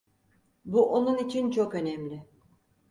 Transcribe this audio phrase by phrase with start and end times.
[0.65, 2.25] Bu onun için çok önemli.